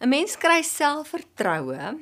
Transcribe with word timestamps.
'n 0.00 0.08
Mens 0.08 0.36
kry 0.38 0.62
selfvertroue 0.62 1.98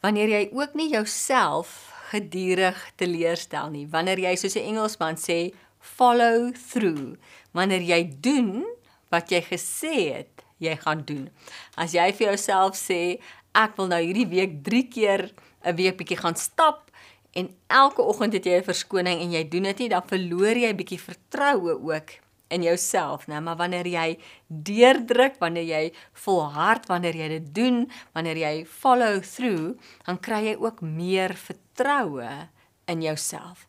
wanneer 0.00 0.28
jy 0.28 0.44
ook 0.56 0.72
nie 0.74 0.88
jouself 0.88 1.92
gedurig 2.08 2.78
teleurstel 2.96 3.68
nie. 3.70 3.86
Wanneer 3.86 4.18
jy 4.18 4.34
soos 4.36 4.56
'n 4.56 4.64
Engelsman 4.64 5.16
sê, 5.20 5.52
follow 5.78 6.52
through. 6.52 7.18
Wanneer 7.52 7.82
jy 7.82 8.02
doen 8.20 8.64
wat 9.10 9.28
jy 9.30 9.42
gesê 9.42 9.94
het 10.16 10.44
jy 10.58 10.76
gaan 10.76 11.04
doen. 11.04 11.28
As 11.76 11.92
jy 11.92 12.12
vir 12.12 12.28
jouself 12.32 12.76
sê, 12.76 13.20
ek 13.54 13.76
wil 13.76 13.88
nou 13.88 14.00
hierdie 14.00 14.28
week 14.28 14.62
3 14.64 14.88
keer 14.88 15.30
'n 15.64 15.76
week 15.76 15.96
bietjie 15.98 16.16
gaan 16.16 16.36
stap 16.36 16.90
en 17.34 17.54
elke 17.68 18.02
oggend 18.02 18.32
het 18.32 18.44
jy 18.44 18.56
'n 18.58 18.64
verskoning 18.64 19.20
en 19.20 19.32
jy 19.32 19.48
doen 19.48 19.62
dit 19.62 19.78
nie, 19.78 19.88
dan 19.88 20.02
verloor 20.02 20.56
jy 20.56 20.70
'n 20.72 20.76
bietjie 20.76 21.00
vertroue 21.00 21.76
ook 21.76 22.08
in 22.48 22.62
jouself, 22.62 23.26
né? 23.26 23.40
Maar 23.40 23.56
wanneer 23.56 23.86
jy 23.86 24.18
deurdruk, 24.46 25.38
wanneer 25.38 25.64
jy 25.64 25.82
volhard, 26.12 26.86
wanneer 26.86 27.16
jy 27.16 27.28
dit 27.28 27.54
doen, 27.54 27.90
wanneer 28.12 28.36
jy 28.36 28.66
follow 28.66 29.20
through, 29.20 29.76
dan 30.06 30.20
kry 30.20 30.42
jy 30.46 30.56
ook 30.56 30.80
meer 30.80 31.36
vertroue 31.36 32.48
in 32.88 33.02
jouself. 33.02 33.66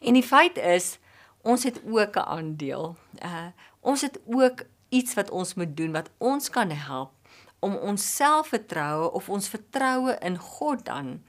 En 0.00 0.16
die 0.16 0.24
feit 0.24 0.56
is, 0.56 0.98
ons 1.42 1.64
het 1.64 1.80
ook 1.84 2.16
'n 2.16 2.28
aandeel. 2.38 2.96
Uh 3.20 3.52
ons 3.82 4.00
het 4.00 4.20
ook 4.26 4.62
iets 4.88 5.14
wat 5.14 5.30
ons 5.30 5.54
moet 5.54 5.76
doen 5.76 5.92
wat 5.92 6.10
ons 6.18 6.50
kan 6.50 6.70
help 6.70 7.10
om 7.58 7.76
ons 7.76 8.14
selfvertroue 8.16 9.10
of 9.10 9.28
ons 9.28 9.48
vertroue 9.48 10.16
in 10.20 10.38
God 10.38 10.84
dan 10.84 11.22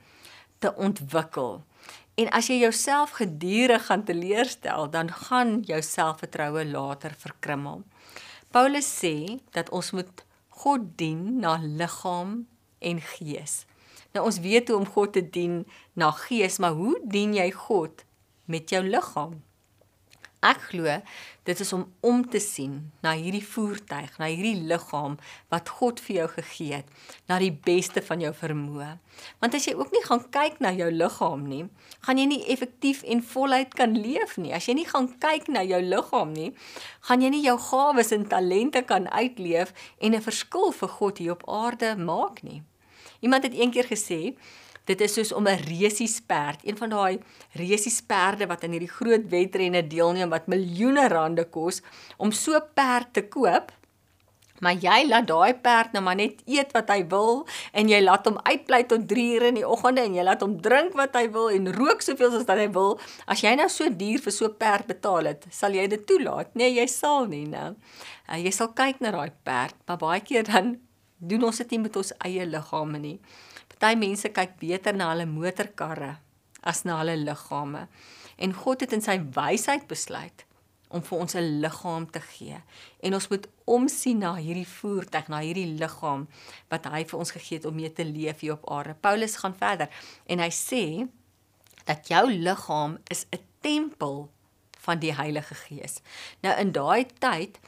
te 0.60 0.76
ontwikkel. 0.76 1.64
En 2.16 2.30
as 2.30 2.48
jy 2.52 2.60
jouself 2.62 3.16
gedurig 3.18 3.86
gaan 3.86 4.04
teleurstel, 4.06 4.90
dan 4.90 5.10
gaan 5.12 5.62
jou 5.66 5.82
selfvertroue 5.82 6.66
later 6.66 7.16
verkrummel. 7.18 7.82
Paulus 8.54 8.86
sê 8.86 9.40
dat 9.56 9.70
ons 9.74 9.92
moet 9.98 10.26
God 10.62 10.92
dien 10.98 11.40
na 11.42 11.58
liggaam 11.58 12.44
en 12.80 13.02
gees. 13.02 13.64
Nou 14.14 14.28
ons 14.30 14.38
weet 14.44 14.70
hoe 14.70 14.78
om 14.78 14.86
God 14.86 15.16
te 15.18 15.24
dien 15.26 15.64
na 15.98 16.12
gees, 16.12 16.60
maar 16.62 16.78
hoe 16.78 17.00
dien 17.10 17.34
jy 17.34 17.50
God 17.66 18.06
met 18.46 18.70
jou 18.70 18.84
liggaam? 18.86 19.40
Ek 20.44 20.60
glo 20.74 21.00
dit 21.48 21.60
is 21.60 21.72
om 21.76 21.86
om 22.04 22.24
te 22.28 22.40
sien 22.40 22.76
na 23.04 23.14
hierdie 23.16 23.44
voertuig, 23.44 24.12
na 24.20 24.28
hierdie 24.32 24.66
liggaam 24.68 25.16
wat 25.52 25.72
God 25.78 26.02
vir 26.04 26.16
jou 26.18 26.28
gegee 26.36 26.80
het, 26.80 26.90
na 27.32 27.38
die 27.40 27.52
beste 27.52 28.04
van 28.04 28.24
jou 28.24 28.32
vermoë. 28.36 28.90
Want 29.44 29.56
as 29.56 29.68
jy 29.68 29.76
ook 29.80 29.92
nie 29.96 30.04
gaan 30.04 30.24
kyk 30.36 30.60
na 30.64 30.74
jou 30.76 30.90
liggaam 30.92 31.46
nie, 31.48 31.64
gaan 32.08 32.20
jy 32.20 32.28
nie 32.32 32.42
effektief 32.52 33.04
en 33.04 33.24
voluit 33.34 33.76
kan 33.76 33.96
leef 33.96 34.38
nie. 34.40 34.54
As 34.56 34.68
jy 34.68 34.78
nie 34.80 34.88
gaan 34.88 35.10
kyk 35.24 35.48
na 35.52 35.64
jou 35.68 35.80
liggaam 35.84 36.36
nie, 36.36 36.52
gaan 37.08 37.24
jy 37.24 37.32
nie 37.36 37.44
jou 37.46 37.58
gawes 37.70 38.12
en 38.16 38.28
talente 38.32 38.84
kan 38.88 39.08
uitleef 39.12 39.72
en 40.00 40.16
'n 40.16 40.28
verskil 40.28 40.72
vir 40.72 40.90
God 41.00 41.18
hier 41.18 41.32
op 41.32 41.48
aarde 41.48 41.96
maak 41.96 42.44
nie. 42.44 42.64
Iemand 43.24 43.44
het 43.44 43.54
eendag 43.54 43.88
gesê, 43.88 44.36
Dit 44.90 45.02
is 45.02 45.14
soos 45.14 45.32
om 45.32 45.48
'n 45.48 45.64
resiesperd, 45.68 46.60
een 46.64 46.78
van 46.78 46.90
daai 46.90 47.20
resiesperde 47.52 48.48
wat 48.48 48.64
aan 48.64 48.72
hierdie 48.72 48.96
groot 49.00 49.30
wedrenne 49.30 49.88
deelneem 49.88 50.30
wat 50.30 50.48
miljoene 50.48 51.08
rande 51.08 51.46
kos 51.46 51.82
om 52.18 52.32
so 52.32 52.56
'n 52.56 52.68
perd 52.74 53.14
te 53.14 53.28
koop. 53.28 53.72
Maar 54.64 54.80
jy 54.80 55.08
laat 55.08 55.28
daai 55.28 55.54
perd 55.60 55.92
nou 55.92 56.04
maar 56.04 56.16
net 56.16 56.42
eet 56.46 56.72
wat 56.72 56.90
hy 56.90 57.02
wil 57.12 57.48
en 57.72 57.90
jy 57.90 58.00
laat 58.04 58.26
hom 58.26 58.38
uitbly 58.48 58.84
tot 58.84 59.08
3 59.08 59.36
ure 59.36 59.48
in 59.52 59.60
die 59.60 59.68
oggende 59.68 60.02
en 60.02 60.16
jy 60.16 60.24
laat 60.24 60.42
hom 60.42 60.62
drink 60.62 60.94
wat 61.00 61.16
hy 61.20 61.26
wil 61.34 61.50
en 61.50 61.74
rook 61.76 62.02
soveel 62.02 62.38
as 62.38 62.46
wat 62.48 62.58
hy 62.58 62.70
wil. 62.72 63.00
As 63.28 63.44
jy 63.44 63.56
nou 63.56 63.68
so 63.70 63.90
duur 63.90 64.24
vir 64.24 64.32
so 64.32 64.46
'n 64.46 64.58
perd 64.58 64.88
betaal 64.88 65.26
het, 65.26 65.46
sal 65.52 65.72
jy 65.72 65.88
dit 65.88 66.06
toelaat? 66.08 66.56
Nee, 66.56 66.72
jy 66.80 66.88
sal 66.88 67.26
nie, 67.26 67.46
nou. 67.48 67.76
Uh, 68.30 68.38
jy 68.38 68.52
sal 68.52 68.68
kyk 68.68 69.02
na 69.02 69.12
daai 69.12 69.32
perd, 69.44 69.76
maar 69.88 69.98
baie 69.98 70.22
keer 70.22 70.44
dan 70.44 70.80
doen 71.18 71.44
ons 71.44 71.58
dit 71.58 71.72
nie 71.72 71.80
met 71.80 71.96
ons 71.96 72.14
eie 72.24 72.46
liggame 72.46 73.00
nie. 73.00 73.20
Party 73.80 73.98
mense 74.00 74.30
kyk 74.30 74.58
beter 74.60 74.96
na 74.96 75.10
hulle 75.12 75.26
motorkarre 75.26 76.18
as 76.64 76.84
na 76.84 77.00
hulle 77.02 77.18
liggame. 77.20 77.88
En 78.38 78.54
God 78.54 78.82
het 78.82 78.94
in 78.94 79.04
sy 79.04 79.20
wysheid 79.36 79.88
besluit 79.88 80.46
om 80.94 81.02
vir 81.02 81.20
ons 81.20 81.36
'n 81.36 81.60
liggaam 81.62 82.06
te 82.12 82.22
gee. 82.22 82.58
En 83.02 83.14
ons 83.14 83.28
moet 83.28 83.48
omsien 83.66 84.18
na 84.18 84.36
hierdie 84.36 84.68
voertuig, 84.68 85.28
na 85.28 85.40
hierdie 85.40 85.78
liggaam 85.80 86.28
wat 86.70 86.86
hy 86.86 87.04
vir 87.04 87.20
ons 87.20 87.32
gegee 87.32 87.58
het 87.58 87.66
om 87.66 87.76
mee 87.76 87.94
te 87.94 88.06
leef 88.06 88.40
hier 88.40 88.54
op 88.54 88.70
aarde. 88.70 88.94
Paulus 88.94 89.36
gaan 89.36 89.56
verder 89.56 89.90
en 90.26 90.40
hy 90.40 90.50
sê 90.50 91.08
dat 91.86 92.08
jou 92.08 92.30
liggaam 92.32 92.98
is 93.10 93.26
'n 93.32 93.40
tempel 93.62 94.30
van 94.80 95.00
die 95.00 95.14
Heilige 95.14 95.56
Gees. 95.56 96.02
Nou 96.42 96.60
in 96.60 96.72
daai 96.72 97.06
tyd 97.20 97.60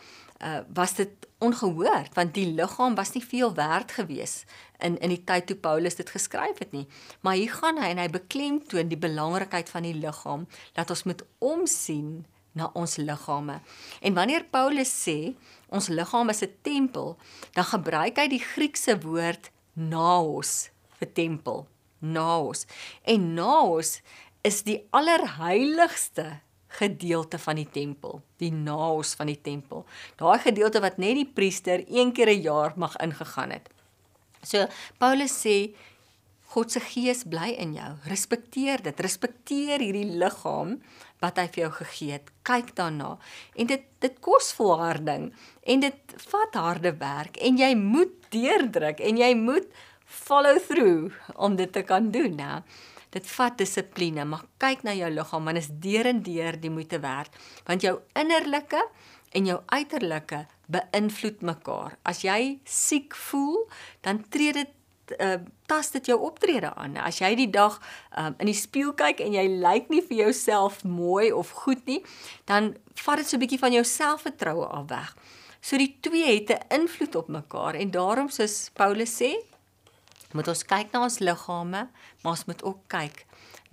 uh, 0.43 0.59
was 0.73 0.93
dit 0.93 1.09
ongehoord 1.37 2.13
want 2.13 2.33
die 2.33 2.47
liggaam 2.53 2.95
was 2.95 3.11
nie 3.15 3.23
veel 3.23 3.53
werd 3.53 3.91
gewees 3.91 4.43
in 4.79 4.97
in 4.99 5.09
die 5.13 5.23
tyd 5.23 5.47
toe 5.47 5.57
Paulus 5.57 5.95
dit 5.95 6.09
geskryf 6.09 6.59
het 6.59 6.71
nie. 6.71 6.87
Maar 7.21 7.35
hier 7.39 7.51
gaan 7.53 7.79
hy 7.81 7.91
en 7.93 8.01
hy 8.03 8.09
beklemtoon 8.11 8.91
die 8.91 8.99
belangrikheid 8.99 9.69
van 9.69 9.87
die 9.87 9.95
liggaam 9.95 10.47
dat 10.73 10.89
ons 10.89 11.03
moet 11.03 11.23
omsien 11.39 12.25
na 12.55 12.69
ons 12.73 12.95
liggame. 12.95 13.59
En 14.01 14.15
wanneer 14.15 14.47
Paulus 14.51 14.91
sê 14.91 15.35
ons 15.67 15.87
liggaam 15.91 16.29
is 16.29 16.41
'n 16.43 16.55
tempel, 16.61 17.17
dan 17.53 17.63
gebruik 17.63 18.17
hy 18.17 18.27
die 18.27 18.43
Griekse 18.43 18.99
woord 18.99 19.51
naos 19.73 20.69
vir 20.99 21.13
tempel. 21.13 21.67
Naos. 21.99 22.65
En 23.03 23.33
naos 23.33 24.01
is 24.41 24.63
die 24.63 24.87
allerheiligste 24.91 26.39
gedeelte 26.79 27.39
van 27.39 27.59
die 27.59 27.69
tempel, 27.71 28.21
die 28.41 28.51
naos 28.51 29.13
van 29.15 29.31
die 29.31 29.39
tempel. 29.41 29.85
Daai 30.19 30.39
gedeelte 30.43 30.81
wat 30.83 30.99
net 31.01 31.15
die 31.19 31.27
priester 31.27 31.83
een 31.87 32.11
keer 32.13 32.29
'n 32.29 32.41
jaar 32.41 32.73
mag 32.75 32.95
ingegaan 32.97 33.51
het. 33.51 33.69
So 34.43 34.67
Paulus 34.97 35.33
sê 35.41 35.73
God 36.55 36.71
se 36.71 36.79
gees 36.79 37.23
bly 37.27 37.55
in 37.59 37.73
jou. 37.73 37.91
Respekteer 38.07 38.83
dit. 38.85 38.99
Respekteer 38.99 39.81
hierdie 39.83 40.07
liggaam 40.21 40.77
wat 41.19 41.37
hy 41.41 41.47
vir 41.47 41.63
jou 41.65 41.71
gegee 41.81 42.11
het. 42.11 42.29
Kyk 42.47 42.75
daarna. 42.77 43.17
En 43.55 43.67
dit 43.67 43.83
dit 43.99 44.19
kos 44.21 44.53
volharding 44.53 45.33
en 45.63 45.79
dit 45.79 46.15
vat 46.29 46.53
harde 46.53 46.91
werk 47.01 47.37
en 47.41 47.57
jy 47.57 47.71
moet 47.75 48.13
deurdruk 48.29 48.99
en 48.99 49.17
jy 49.17 49.31
moet 49.35 49.65
follow 50.05 50.59
through 50.67 51.15
om 51.35 51.55
dit 51.55 51.71
te 51.73 51.81
kan 51.81 52.11
doen, 52.11 52.35
né? 52.37 52.61
Dit 53.15 53.27
vat 53.37 53.57
dissipline, 53.57 54.25
maar 54.27 54.43
kyk 54.59 54.83
na 54.83 54.93
jou 54.93 55.09
liggaam, 55.13 55.45
want 55.47 55.61
is 55.61 55.71
deur 55.71 56.09
en 56.09 56.21
deur 56.25 56.57
die 56.59 56.71
moeite 56.73 56.99
werd, 56.99 57.31
want 57.67 57.85
jou 57.85 57.99
innerlike 58.19 58.81
en 59.35 59.47
jou 59.47 59.59
uiterlike 59.71 60.45
beïnvloed 60.71 61.43
mekaar. 61.45 61.95
As 62.03 62.23
jy 62.25 62.57
siek 62.67 63.15
voel, 63.29 63.67
dan 64.03 64.25
tree 64.29 64.55
dit 64.55 64.71
uh 65.21 65.37
tas 65.69 65.91
dit 65.93 66.07
jou 66.09 66.15
optrede 66.21 66.71
aan. 66.77 66.95
As 66.97 67.19
jy 67.21 67.31
die 67.37 67.49
dag 67.53 67.77
um 68.17 68.35
in 68.41 68.49
die 68.49 68.57
spieël 68.57 68.93
kyk 68.97 69.21
en 69.21 69.33
jy 69.37 69.45
lyk 69.61 69.89
nie 69.93 70.01
vir 70.01 70.25
jouself 70.25 70.83
mooi 70.85 71.31
of 71.33 71.51
goed 71.61 71.85
nie, 71.89 72.01
dan 72.49 72.73
vat 73.05 73.21
dit 73.21 73.29
so 73.29 73.37
'n 73.37 73.43
bietjie 73.45 73.61
van 73.61 73.73
jou 73.73 73.83
selfvertroue 73.83 74.65
af 74.65 74.89
weg. 74.89 75.15
So 75.61 75.77
die 75.77 75.97
twee 76.01 76.39
het 76.41 76.49
'n 76.49 76.81
invloed 76.81 77.15
op 77.15 77.27
mekaar 77.27 77.75
en 77.75 77.91
daarom 77.91 78.29
soos 78.29 78.69
Paulus 78.73 79.21
sê, 79.21 79.33
moet 80.35 80.47
ons 80.51 80.65
kyk 80.67 80.91
na 80.93 81.05
ons 81.07 81.19
liggame, 81.23 81.85
maar 82.21 82.33
ons 82.35 82.45
moet 82.49 82.63
ook 82.63 82.81
kyk 82.91 83.23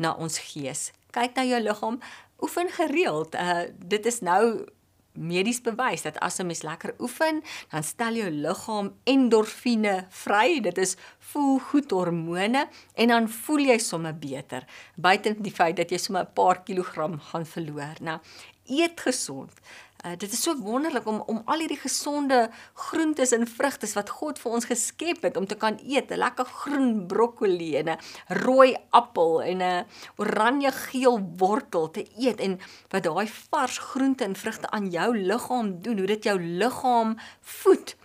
na 0.03 0.15
ons 0.15 0.39
gees. 0.53 0.91
Kyk 1.13 1.35
na 1.37 1.45
jou 1.45 1.61
liggaam, 1.61 1.99
oefen 2.43 2.71
gereeld. 2.79 3.35
Uh 3.35 3.67
dit 3.95 4.07
is 4.07 4.23
nou 4.25 4.65
medies 5.13 5.61
bewys 5.61 6.03
dat 6.03 6.19
as 6.25 6.39
'n 6.41 6.47
mens 6.47 6.63
lekker 6.63 6.95
oefen, 6.99 7.43
dan 7.71 7.83
stel 7.83 8.15
jou 8.15 8.31
liggaam 8.31 8.93
endorfine 9.05 10.07
vry. 10.09 10.61
Dit 10.61 10.79
is 10.79 10.97
voel 11.19 11.59
goed 11.59 11.91
hormone 11.91 12.69
en 12.95 13.09
dan 13.09 13.29
voel 13.29 13.59
jy 13.59 13.79
sommer 13.79 14.19
beter. 14.19 14.65
Buiten 14.97 15.43
die 15.43 15.53
feit 15.53 15.77
dat 15.77 15.91
jy 15.91 15.99
sommer 15.99 16.25
'n 16.25 16.33
paar 16.33 16.63
kilogram 16.63 17.21
gaan 17.21 17.47
verloor. 17.47 17.97
Nou, 18.01 18.19
eet 18.67 19.01
gesond. 19.01 19.53
Uh, 20.03 20.17
dit 20.19 20.33
is 20.33 20.41
so 20.43 20.57
wonderlik 20.59 21.07
om 21.07 21.21
om 21.31 21.43
al 21.47 21.61
hierdie 21.63 21.79
gesonde 21.79 22.51
groentes 22.75 23.31
en 23.37 23.45
vrugte 23.47 23.87
wat 23.95 24.09
God 24.11 24.41
vir 24.43 24.55
ons 24.59 24.65
geskep 24.67 25.23
het 25.23 25.37
om 25.39 25.47
te 25.47 25.55
kan 25.55 25.79
eet, 25.79 26.11
'n 26.11 26.19
lekker 26.19 26.45
groen 26.45 27.07
broccoli 27.07 27.77
en 27.79 27.91
'n 27.91 27.99
rooi 28.43 28.75
appel 28.91 29.43
en 29.43 29.63
'n 29.63 29.87
oranje 30.17 30.73
geel 30.73 31.21
wortel 31.37 31.91
te 31.91 32.05
eet 32.19 32.41
en 32.41 32.59
wat 32.91 33.03
daai 33.03 33.29
vars 33.29 33.79
groente 33.79 34.25
en 34.25 34.37
vrugte 34.37 34.71
aan 34.71 34.91
jou 34.91 35.17
liggaam 35.19 35.83
doen, 35.83 35.99
hoe 35.99 36.07
dit 36.07 36.25
jou 36.25 36.41
liggaam 36.41 37.19
voed. 37.41 37.97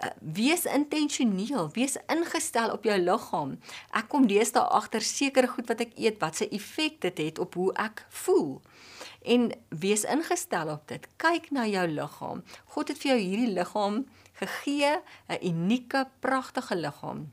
Uh, 0.00 0.08
wees 0.20 0.64
intentioneel, 0.64 1.68
wees 1.72 1.96
ingestel 2.06 2.70
op 2.70 2.84
jou 2.84 2.98
liggaam. 2.98 3.58
Ek 3.90 4.08
kom 4.08 4.26
deesdae 4.26 4.62
agter 4.62 5.00
sekere 5.00 5.46
goed 5.46 5.68
wat 5.68 5.80
ek 5.80 5.92
eet 5.96 6.20
wat 6.20 6.36
se 6.36 6.48
effek 6.48 7.00
dit 7.00 7.18
het 7.18 7.38
op 7.38 7.54
hoe 7.54 7.72
ek 7.72 8.06
voel 8.08 8.62
en 9.22 9.50
wees 9.68 10.04
ingestel 10.04 10.70
op 10.72 10.88
dit. 10.88 11.08
Kyk 11.16 11.50
na 11.50 11.66
jou 11.66 11.86
liggaam. 11.88 12.44
God 12.74 12.88
het 12.88 13.00
vir 13.02 13.10
jou 13.12 13.18
hierdie 13.20 13.52
liggaam 13.54 14.06
gegee, 14.38 15.00
'n 15.28 15.38
unieke, 15.42 16.06
pragtige 16.20 16.76
liggaam. 16.76 17.32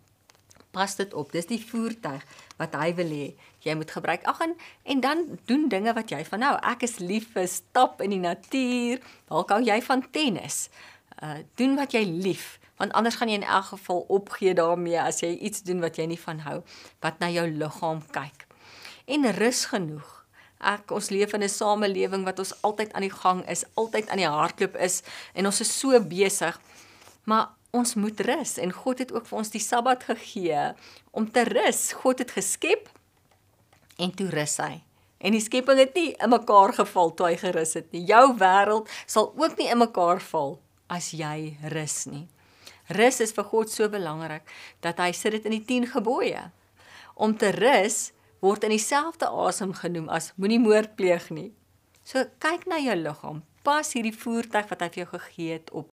Pas 0.71 0.95
dit 0.95 1.13
op. 1.13 1.31
Dis 1.31 1.45
die 1.45 1.65
voertuig 1.65 2.25
wat 2.57 2.75
hy 2.75 2.93
wil 2.95 3.09
hê 3.09 3.35
jy 3.59 3.75
moet 3.75 3.91
gebruik. 3.91 4.23
Ag 4.23 4.39
en, 4.39 4.55
en 4.83 4.99
dan 4.99 5.39
doen 5.45 5.67
dinge 5.69 5.93
wat 5.93 6.09
jy 6.09 6.25
van 6.25 6.39
nou. 6.39 6.57
Ek 6.61 6.83
is 6.83 6.99
lief 6.99 7.31
vir 7.31 7.47
stap 7.47 8.01
in 8.01 8.09
die 8.09 8.19
natuur. 8.19 8.99
Dalk 9.27 9.49
hou 9.49 9.61
jy 9.61 9.81
van 9.81 10.11
tennis. 10.11 10.69
Uh 11.23 11.37
doen 11.55 11.75
wat 11.75 11.91
jy 11.91 12.03
lief 12.03 12.59
want 12.75 12.93
anders 12.93 13.15
gaan 13.15 13.29
jy 13.31 13.39
in 13.39 13.47
elk 13.47 13.69
geval 13.71 14.03
opgee 14.07 14.53
daarmee 14.53 14.99
as 15.01 15.21
jy 15.23 15.31
iets 15.37 15.63
doen 15.63 15.79
wat 15.79 15.95
jy 15.99 16.09
nie 16.11 16.19
van 16.19 16.41
hou, 16.43 16.59
wat 16.99 17.19
na 17.19 17.29
jou 17.31 17.47
liggaam 17.47 18.01
kyk. 18.11 18.47
En 19.05 19.31
rus 19.37 19.65
genoeg. 19.71 20.14
Ek 20.65 20.91
ons 20.95 21.11
leef 21.13 21.33
in 21.37 21.43
'n 21.43 21.49
samelewing 21.49 22.25
wat 22.25 22.39
ons 22.39 22.53
altyd 22.61 22.93
aan 22.93 23.05
die 23.05 23.13
gang 23.13 23.45
is, 23.49 23.65
altyd 23.75 24.09
aan 24.09 24.17
die 24.17 24.29
hardloop 24.29 24.75
is 24.75 25.03
en 25.33 25.45
ons 25.45 25.61
is 25.61 25.79
so 25.79 25.99
besig. 25.99 26.59
Maar 27.25 27.49
ons 27.71 27.95
moet 27.95 28.19
rus 28.19 28.57
en 28.57 28.71
God 28.71 28.99
het 28.99 29.11
ook 29.13 29.27
vir 29.27 29.37
ons 29.37 29.49
die 29.49 29.61
Sabbat 29.61 30.03
gegee 30.03 30.73
om 31.11 31.31
te 31.31 31.43
rus. 31.43 31.93
God 31.93 32.19
het 32.19 32.31
geskep 32.31 32.89
en 33.97 34.11
toe 34.11 34.29
rus 34.29 34.57
hy. 34.57 34.83
En 35.19 35.31
die 35.31 35.41
skepping 35.41 35.79
het 35.79 35.95
nie 35.95 36.13
in 36.21 36.29
mekaar 36.29 36.73
geval 36.73 37.13
toe 37.15 37.27
hy 37.31 37.37
gerus 37.39 37.73
het 37.73 37.91
nie. 37.91 38.03
Jou 38.05 38.35
wêreld 38.39 38.89
sal 39.05 39.31
ook 39.35 39.57
nie 39.57 39.69
in 39.71 39.81
mekaar 39.81 40.21
val 40.21 40.59
as 40.91 41.11
jy 41.15 41.55
rus 41.73 42.05
nie. 42.05 42.27
Rus 42.93 43.21
is 43.23 43.33
vir 43.33 43.47
God 43.49 43.71
so 43.73 43.89
belangrik 43.89 44.45
dat 44.85 44.99
hy 45.01 45.09
sit 45.17 45.33
dit 45.37 45.47
in 45.49 45.57
die 45.57 45.65
10 45.65 45.89
gebooie. 45.95 46.51
Om 47.15 47.33
te 47.37 47.49
rus 47.55 48.11
word 48.45 48.65
in 48.67 48.73
dieselfde 48.75 49.29
asem 49.45 49.73
genoem 49.73 50.09
as 50.13 50.31
moenie 50.37 50.61
moord 50.61 50.95
pleeg 50.99 51.31
nie. 51.33 51.49
So 52.05 52.27
kyk 52.43 52.67
na 52.69 52.77
jou 52.83 52.95
liggaam. 52.99 53.41
Pas 53.65 53.89
hierdie 53.97 54.13
voertuig 54.13 54.69
wat 54.69 54.83
hy 54.85 54.89
vir 54.93 55.01
jou 55.03 55.11
gegee 55.15 55.57
het 55.57 55.71
op 55.73 55.89